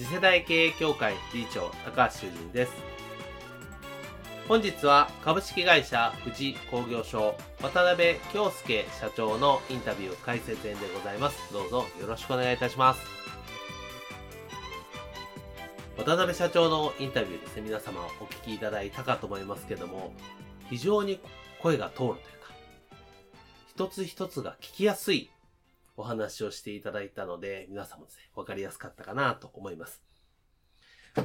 [0.00, 2.72] 次世代経営協会理事長高橋修人です。
[4.48, 11.52] 本日は株式会社富士工業所渡辺京介社長のインタビュー解説演でございます。
[11.52, 13.00] どうぞよろしくお願いいたします。
[15.98, 17.62] 渡辺社長のインタビューですね。
[17.66, 20.14] 皆様お聞きいただいたかと思いますけども
[20.70, 21.20] 非常に
[21.60, 22.20] 声が通るというか
[23.68, 25.30] 一つ一つが聞きやすい
[26.00, 30.02] お話をしていただいたので、皆さんもですね、わかりやすかったかなと思います。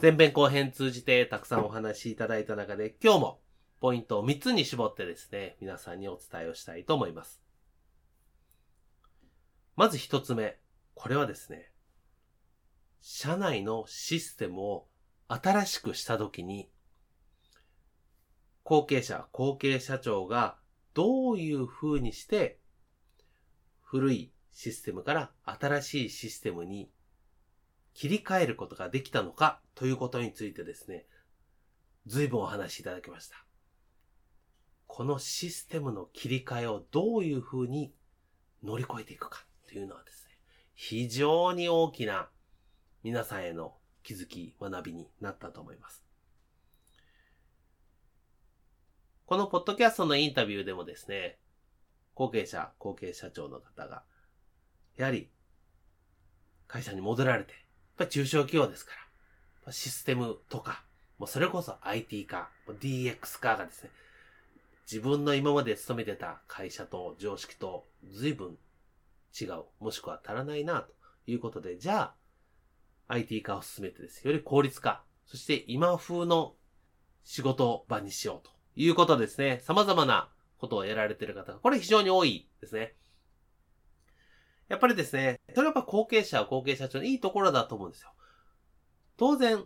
[0.02, 3.42] 前編後編通じてたくさんお話しいただいた中で、今日も
[3.80, 7.42] ポイントを3つに絞ってですね、皆さんにお伝えをしたいと思います。
[9.78, 10.60] まず1つ目。
[10.94, 11.72] これはですね、
[13.00, 14.88] 社内のシステムを
[15.30, 16.70] 新しくしたときに、
[18.64, 20.58] 後継者、後継社長が
[20.94, 22.60] どういう風にして
[23.82, 26.90] 古いシステムから新しいシステムに
[27.94, 31.06] 切り替えることができたのかということについてですね、
[32.08, 33.36] 随分お話しいただきました。
[34.88, 37.94] このシステムの切り替えをどういうふうに
[38.64, 40.38] 乗り越えていくかというのはですね、
[40.74, 42.30] 非常に大きな
[43.04, 46.06] 皆さんへの気づき、学びになったと思います。
[49.26, 51.40] このポッドキャストのインタビューでもですね、
[52.14, 54.04] 後継者、後継社長の方が
[54.98, 55.30] やはり、
[56.68, 57.62] 会社に戻られて、やっ
[57.98, 58.92] ぱ中小企業ですか
[59.66, 60.84] ら、システムとか、
[61.18, 63.90] もうそれこそ IT 化、DX 化がですね、
[64.92, 68.58] 自分の今まで勤めてた会社と常識と随分
[69.40, 70.94] 違う、もしくは足らないな、と
[71.28, 72.16] いうことで、じゃあ、
[73.08, 74.26] IT 化を進めてです。
[74.26, 76.56] より効率化、そして今風の
[77.24, 79.62] 仕事場にしようということですね。
[79.64, 82.94] 様々なことをやられている方が、これ非常に多いですね。
[84.68, 88.12] やっぱりですね、それはやっぱ後継者は後継者長のいいところだと思うんですよ。
[89.18, 89.64] 当然、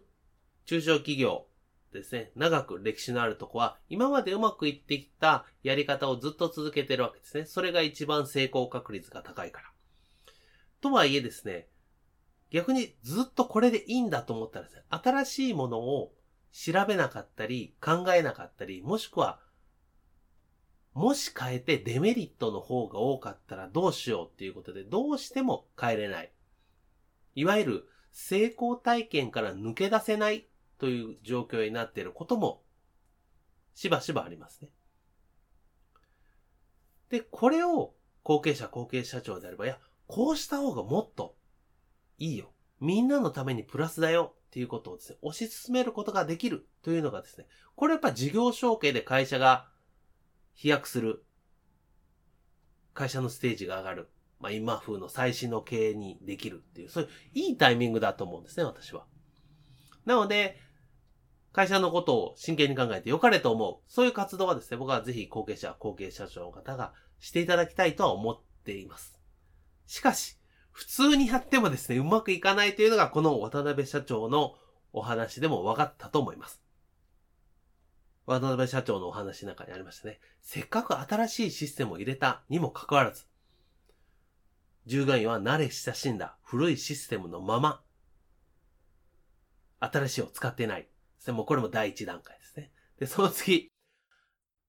[0.66, 1.48] 中小企業
[1.94, 7.46] ですね、長く歴史のあるとこは、今までうまくいってきたやり方をずっと続けてるわけですね。
[7.46, 9.72] それが一番成功確率が高いから。
[10.82, 11.68] とはいえですね、
[12.52, 16.14] 逆にずっとこれでいいんだと思ったらですね、新しいものを
[16.52, 19.40] 調べなかったり、考えなかったり、もしくは
[20.94, 26.32] もし変えてデメリットの方が多かったらどうしようっていうことでどうしても変えれない。
[27.36, 30.48] いわゆる成功体験から抜け出せない
[30.78, 32.64] という状況になっていることも
[33.76, 34.70] しばしばありますね。
[37.10, 41.36] で、これを後継者後継社長であれば、いや、こうした方がもっと
[42.18, 42.52] いいよ。
[42.80, 49.70] みんなのためにプラスだよっていうことをですね、推し進めることができるというのがですね、これやっぱ事業承継で会社が
[50.54, 51.24] 飛躍する。
[52.94, 54.10] 会社のステージが上がる。
[54.40, 59.06] まあ、今風の最新の経営にできるっていう、そういういいタイミングだと思うんですね、私は。
[60.06, 60.58] なので、
[61.52, 63.92] 会社のことを真剣に考えて良かれと思う。
[63.92, 69.20] そういう活動はですね、僕はぜひ後継者、後継社長の方がしていただきたいとは思っています。
[69.88, 70.38] しかし、
[70.72, 74.56] 普通にやってもですね、うまくいかないというのがこの渡辺社長の
[74.94, 76.62] お話でも分かったと思います。
[78.30, 80.20] 渡辺社長のお話の中にありましたね。
[80.40, 83.26] せっかく新しいシステムを入れたにもかかわらず、
[84.86, 87.81] 従業員は慣れ親しんだ古いシステムのまま、
[89.80, 90.88] 新しいを使ってない。
[91.30, 92.72] もこれも第一段階ですね。
[93.00, 93.72] で、その次、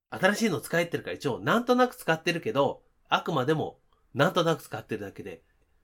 [0.08, 3.78] 新しいの使えてるから一応なんとなく使ってるけど、あくまでも
[4.14, 5.42] なんとなく使ってるだけで、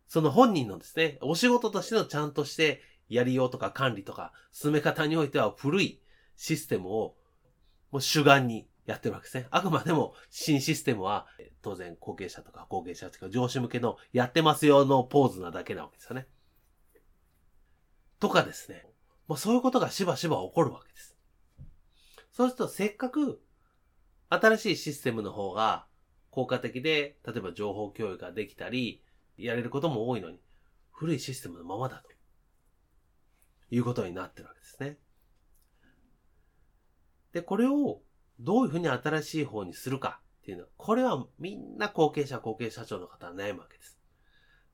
[0.09, 2.81] その本人のですね、お仕事としてのちゃんとして
[3.11, 6.01] やりようとか管理とか進め方においては古い
[6.37, 7.17] システムを
[7.91, 9.47] もう主眼にやってるわけですね。
[9.51, 11.27] あくまでも新システムは
[11.63, 16.27] 当然後継者とか後継者とか上司向けのやってますよのポーズなだけなわけですよね。
[18.21, 18.87] とかですね。
[19.29, 21.17] まあそういうことがしばしば起こるわけです。
[22.33, 23.41] そうするとせっかく
[24.29, 25.87] 新しいシステムの方が
[26.31, 29.03] 効果的で、例えば情報共有ができたり、
[29.39, 30.41] やれることも多いのに、
[30.91, 32.11] 古いシステムのままだと。
[33.71, 34.99] いうことになってるわけですね。
[37.37, 38.01] で、これを
[38.41, 43.99] どういうふうに新しい方にするかっていうのは、これはみんな後継者、後継社長の方は悩むわけです。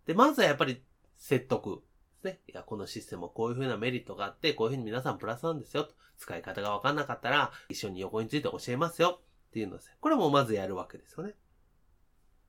[0.06, 0.80] で、まずはやっぱり
[1.16, 2.40] 説得ですね。
[2.46, 5.88] いや、このシステムはこういうふうなメリットがあって、こういうふうに皆さんプラスなんですよ。
[6.18, 9.18] 使い方がわかんなかったら、一緒に横について教えますよ。
[9.48, 9.96] っていうのですね。
[10.00, 11.34] これもまずやるわけですよね。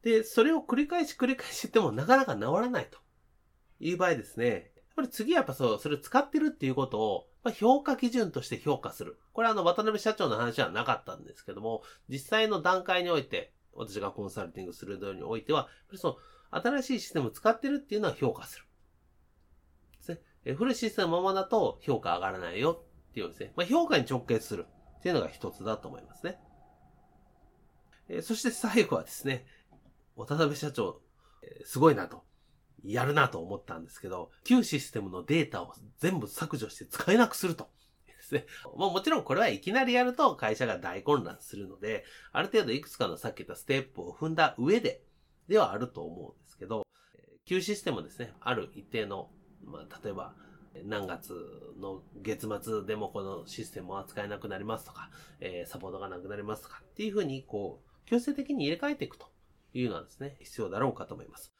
[0.03, 2.99] で、それを繰り返し繰り返し言ってもなかなか治らないと
[3.79, 4.73] いう場合ですね。
[4.75, 9.19] やっぱり次はやっぱそう、それを使ってるっていうことを、まあ、評価基準として評価する。
[9.33, 16.17] これはあの、渡辺社長の話はなかったんですけども、実際の段階において、私がコンサルティングするのにおいては、その、
[16.51, 18.65] 新しいシステムを使ってるっていうのは評価する。
[19.97, 20.19] ですね。
[20.45, 23.51] え古いシステムのままだと評価上がらないよっていうですね。
[23.55, 24.65] まあ、評価に直結する
[24.99, 26.39] っていうのが一つだと思いますね。
[28.09, 29.45] えそして最後はですね、
[30.15, 31.01] 渡辺社長、
[31.41, 32.23] えすごいなと。
[32.83, 37.69] やるなと思ったんですけど、旧システムのデータを全部削除して使えなくすると。
[38.07, 38.45] ですね。
[38.75, 45.03] もうもちろんこれはいきなりやると会社が大混乱するので、ある程度いくつかのさっき言ったステップを踏んだ上で、
[45.47, 46.85] ではあると思うんですけど、
[47.45, 49.29] 旧システムですね、ある一定の、
[49.65, 50.33] まあ、例えば、
[50.85, 51.33] 何月
[51.79, 59.27] の月末でもこのシステムを扱えなくなりますとか、えー、サポートがなくなりますとかっていうふうに、こう、強制的に入れ替えていくと
[59.73, 61.53] いうのはですね、必要だろうかと思います。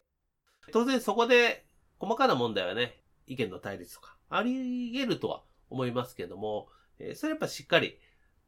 [0.71, 1.65] 当然そこで
[2.00, 6.68] 細かな問題はね、意見の対立とかあり得るとは思いますけども、
[7.00, 8.00] え、それやっぱしっかり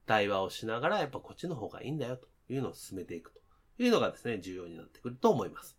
[0.06, 3.42] 対話をしながら、やっぱこっちの方がいいんだよというのを進めていくと
[3.84, 5.78] いうのがですね、重要になってくると思います。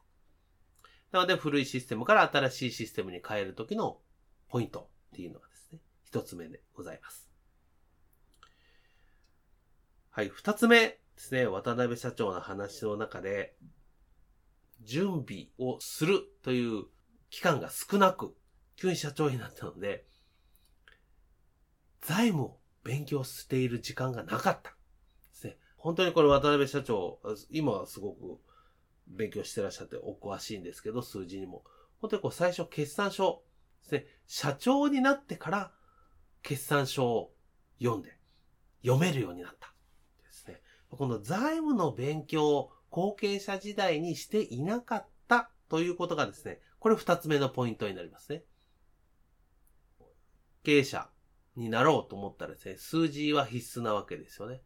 [1.12, 3.98] なので、古いシステムから新しいシステムに変えるときの
[4.48, 7.30] ポイントっていうのがですね、一つ目でございます。
[10.10, 13.54] はい、二つ目ですね、渡辺社長の話の中で、
[14.86, 16.84] 準備をするという
[17.28, 18.34] 期間が少なく、
[18.76, 20.06] 急に社長になったので、
[22.00, 24.76] 財務を勉強している時間がなかったで
[25.32, 25.58] すね。
[25.76, 27.18] 本当にこれ渡辺社長、
[27.50, 28.38] 今はすごく
[29.08, 31.64] 勉強してらっしゃってお詳しいんですけど、数字にも。
[31.98, 33.42] 本当にこう最初決算書
[33.82, 34.06] ですね。
[34.26, 35.72] 社長になってから
[36.42, 37.32] 決算書を
[37.80, 38.16] 読んで
[38.82, 39.72] 読めるようになった
[40.22, 40.60] ですね。
[40.90, 48.42] この財務の勉強後継者時代にしていなかったということがですね、これ二つ目のポイントになりますね。
[50.62, 51.06] 経営者
[51.56, 54.62] になろうと思ったらですね、数字は必須なわけですよね。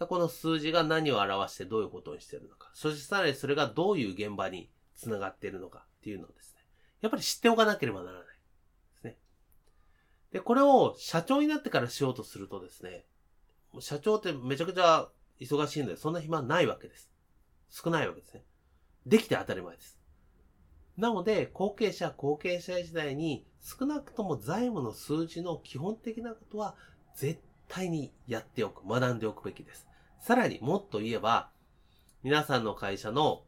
[0.00, 6.60] この数字が何を表してどういうことにしているのか、そしてさらにそれがどういう現場につながっているのかっていうのをですね、
[7.00, 8.32] やっぱり知っておかなければならないで
[9.00, 9.16] すね。
[10.30, 13.06] で、これを社長になってからしようとするとですね、
[13.80, 15.08] 社長ってめちゃくちゃ
[15.40, 17.13] 忙しいので、そんな暇ないわけです。
[17.74, 18.44] 少ないわけですね。
[19.04, 19.98] できて当たり前です。
[20.96, 26.76] なので、後継者、後継者時代に少なくとも財務の数字の基本的なことは
[27.16, 29.88] 絶対にやっておく、学んでおくべきです。
[30.20, 31.50] さらにもっと言えば、
[32.22, 33.42] 皆さんの会社の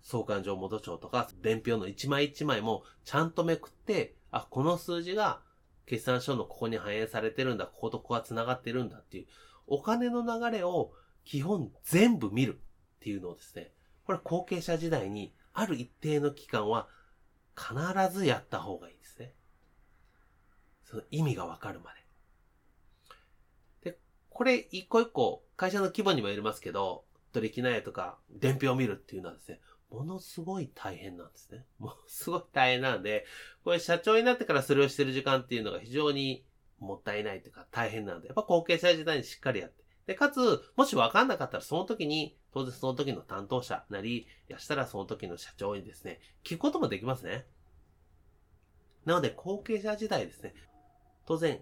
[0.00, 5.42] 相関上元帳とか伝票の一枚一枚もちゃんとめくって、あ、この数字が
[5.84, 9.26] 決算書のここに反映されてるんだ、こことここが繋がってるんだっていう、
[9.66, 10.92] お金の流れを
[11.24, 12.58] 基本全部見る
[13.02, 13.72] っていうのをですね、
[14.06, 16.86] これ後継者時代にある一定の期間は
[17.56, 17.74] 必
[18.16, 19.34] ずやった方がいいですね。
[20.84, 21.90] その意味がわかるま
[23.82, 23.90] で。
[23.90, 23.98] で、
[24.30, 31.66] これ一個一個会社の規模にもよりますけど、取引内とか伝票を見るっていうのはですね、ものすごい大変なんですね。
[31.80, 33.26] ものすごい大変なんで、
[33.64, 36.44] これ社長になってからそれをしてる時間っていうのが非常に
[36.78, 39.81] もったいないというか大変なんで、やっぱ後継者時代にしっかりやって。
[40.06, 47.46] で、かつ、もしわかんなかったらその時に、当然その時の担当者なり、やしたらその時の社長にですね、聞くこともできますね。
[49.04, 50.54] なので、後継者時代ですね、
[51.26, 51.60] 当然、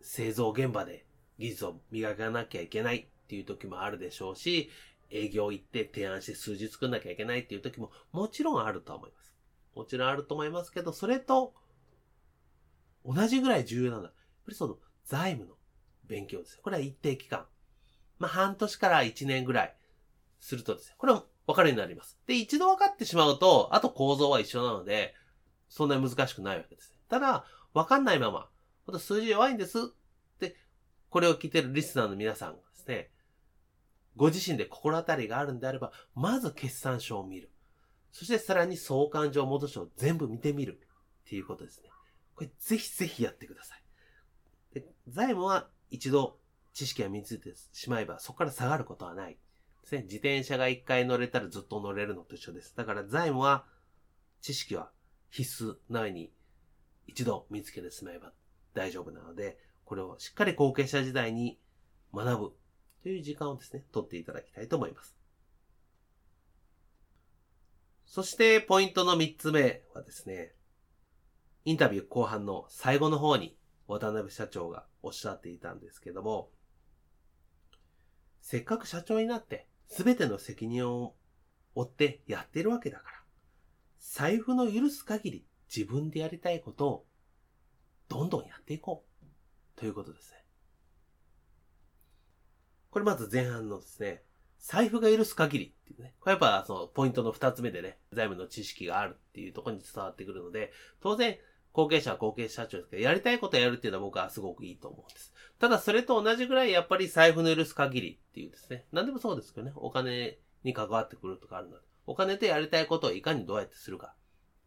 [0.00, 1.06] 製造現場で
[1.38, 4.70] 技術を磨かなきゃいけないっていう時もあるでしょうし、
[5.10, 9.34] 営業行って提案して数字作んなきゃいけないっていう時ももちろんあると思います。
[9.74, 11.54] もちろんあると思いますけど、それと
[13.04, 15.56] 同じぐらい重要なのは、やっぱりその財務の
[16.06, 16.58] 勉強です。
[16.62, 17.46] これは一定期間。
[18.18, 19.76] まあ、半年から一年ぐらい
[20.40, 22.18] するとですね、これは分かるようになります。
[22.26, 25.14] で、一度分かってしまうと、あと構造は一緒なので、
[25.68, 26.94] そんなに難しくないわけです。
[27.08, 27.44] ただ、
[27.74, 28.48] 分かんないまま、
[28.86, 29.82] また数字弱いんですっ
[30.38, 30.56] て、
[31.08, 33.10] これを聞いてるリスナーの皆さんがですね、
[34.16, 37.50] ご自身で心当たりがあるんであれば、まず決算書を見る。
[38.12, 40.80] そしてさらに相関上元書を全部見てみる。
[41.22, 41.88] っていうことですね。
[42.34, 43.82] これぜひぜひやってください。
[44.74, 46.38] で財務は一度
[46.72, 49.38] 知識が身についてしまえば、そこから下がることはない。
[49.82, 50.02] ですね。
[50.04, 52.74] 自転車が一回乗れたらずっと乗れるのと一緒です。
[52.74, 53.66] だから財務は、
[54.40, 54.90] 知識は
[55.30, 56.32] 必須なように、
[57.06, 58.32] 一度見つけてしまえば
[58.72, 61.60] 大丈夫なので、これをしっかり後継者時代に
[62.14, 62.56] 学ぶ
[63.02, 65.14] という時間をですね、取っていただきたいと思います。
[68.06, 70.54] そして、ポイントの三つ目はですね、
[71.66, 73.58] インタビュー後半の最後の方に
[73.98, 76.50] 渡辺社長がおっしゃっていたんですけども、
[78.40, 81.14] せっかく社長になって全ての責任を
[81.74, 83.16] 負ってやってるわけだから、
[84.00, 87.06] 財布の許す限り自分でやりたいことを
[88.08, 90.44] どんどんやっていこうということですね。
[92.90, 94.22] これまず前半のですね、
[94.58, 96.14] 財布が許す限りっていうね。
[96.20, 101.38] これやっぱそのポイントの二つ目でね、財務の知識があるっていうところに伝わってくるので、当然
[101.72, 105.32] 後継者は後継社長ですけど、やりたいことをやるっていうのは僕はすごくいいと思うんです。
[105.58, 108.86] ただそれと同じぐらいやっぱり財布の許す限りっていうですね。
[108.92, 109.72] 何でもそうですけどね。
[109.76, 111.82] お金に関わってくるとかあるので。
[112.06, 114.14] お金でやりたいことをいかにどうやってするか。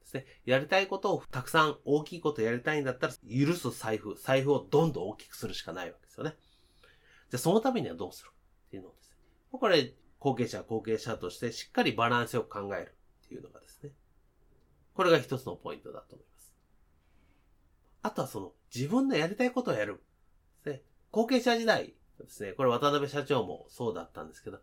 [0.02, 0.26] ですね。
[0.46, 6.36] やりたいことをたくさん大きいことやりたいんだったら、許す財布、財布をどんどん大きくするしかないわけですよね。
[7.30, 8.30] じゃあそのためにはどうする
[8.68, 9.18] っていうのをですね。
[9.52, 12.96] これ、後継者、後継者としてしっかりバランスよく考える
[13.26, 13.92] っていうのがですね。
[14.94, 16.35] これが一つのポイントだと思います。
[18.06, 20.04] あとはその、自分のやりたいことをやる。
[20.64, 20.84] ね。
[21.10, 22.54] 後継者時代ですね。
[22.54, 24.60] これ渡辺社長もそうだったんですけど、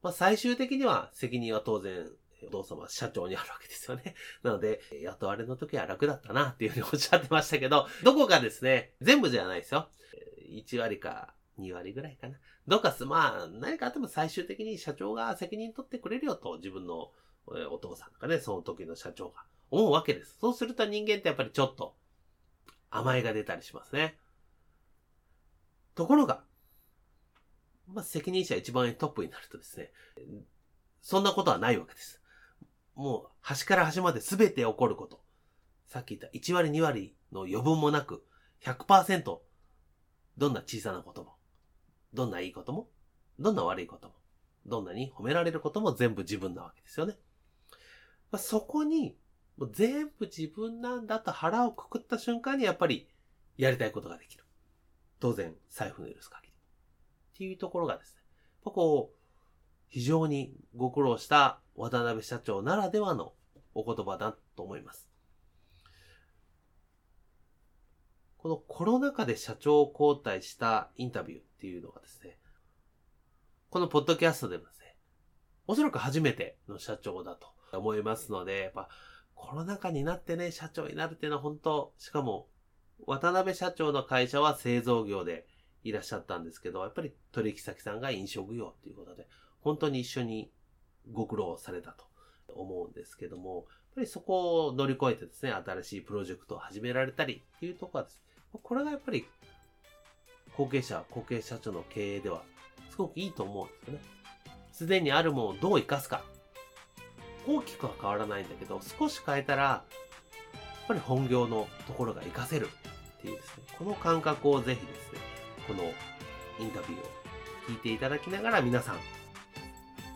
[0.00, 2.06] まあ最終的には責任は当然、
[2.46, 4.14] お父様社長にあるわけですよね。
[4.44, 9.88] なので、雇われの時は楽だったなっていうふうにおっしゃってましたけど、どこかですね、全部じゃないですよ。
[10.48, 12.38] 1割か2割ぐらいかな。
[12.68, 17.10] どっかす、まあ、何かあっても最終的に社長が責任取ってくれるよと、自分の
[17.72, 19.42] お父さんとかね、その時の社長が
[19.72, 20.36] 思うわけです。
[20.40, 21.96] そうすると人間ってやっぱりちょっと、
[22.90, 24.18] 甘えが出たりしますね。
[25.94, 26.42] ところが、
[27.92, 29.92] まあ、責任者一番トップになるとですね、
[31.02, 32.20] そんなことはないわけです。
[32.94, 35.20] もう、端から端まで全て起こること。
[35.86, 38.24] さっき言った1割2割の余分もなく、
[38.62, 39.38] 100%、
[40.36, 41.34] どんな小さなことも、
[42.12, 42.88] どんないいことも、
[43.38, 44.14] どんな悪いことも、
[44.66, 47.16] どんなに褒められることも全部自分なわけですよね。
[48.30, 49.16] まあ、そこに
[49.58, 53.08] もう全部自分なんだと腹をくくった瞬間にやっぱり
[53.56, 54.44] やりたいことができる。
[55.18, 56.52] 当然、財布の許す限り。
[56.52, 58.22] っていうところがですね、
[58.62, 59.12] ここ、
[59.88, 63.32] 非常にご苦労した渡辺社長ならではの
[63.74, 65.08] お言葉だと思います。
[68.36, 72.38] このコロナ禍で社長を交代したインタビューっていうのがですね、
[73.70, 74.96] このポッドキャストでもですね、
[75.66, 78.88] おそらく初めての社長だと思いますので、やっぱ
[79.38, 82.48] コロナ禍になってね、社長になるっていうのは本当、しかも、
[83.06, 85.46] 渡辺社長の会社は製造業で
[85.84, 89.26] いらっしゃったんですけど、やっぱり取引先さんが飲食業っていうことで、
[89.60, 90.50] 本当に一緒に
[91.12, 92.04] ご苦労されたと
[92.48, 93.64] 思うんですけども、やっ
[93.94, 99.24] ぱりそこを乗り越えてですね、新しいプロジェクトを始められたりっていうところはですね、これがやっぱり
[100.56, 102.42] 後継者、後継社長の経営では
[102.90, 104.00] すごくいいと思うんですよね。
[104.72, 106.22] すでにあるものをどう活かすか。
[107.48, 115.18] 大きくは変わらないんだけど、少し変えたら、やっぱり本業のところが活かせるっていうですね、この感覚をぜひですね、
[115.66, 117.04] このインタビューを
[117.68, 118.96] 聞いていただきながら皆さん、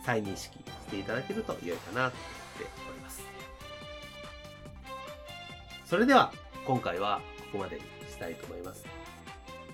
[0.05, 2.17] 再認識していただけると良いかなって
[2.89, 3.23] おります。
[5.85, 6.31] それでは、
[6.65, 8.85] 今回はここまでにしたいと思います。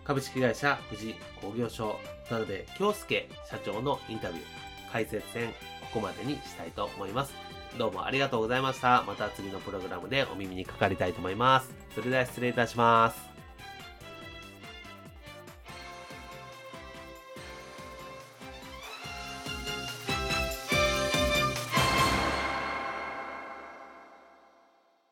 [0.06, 2.00] 株式会社富士工業所
[2.30, 4.44] 渡辺京介社長のインタビュー、
[4.92, 5.54] 解説戦こ
[5.96, 7.34] こまでにしたいと思います。
[7.78, 9.04] どうもありがとうございました。
[9.04, 11.72] また次のプログラムでお耳にかかりたいと思います。
[11.96, 13.29] それでは失礼いたします。